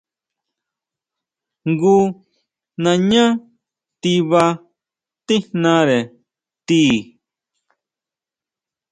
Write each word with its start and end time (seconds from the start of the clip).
Jngu 1.69 1.95
nañá 2.83 3.23
tiba 4.01 4.43
tíjnare 5.27 5.99
ti. 6.67 6.83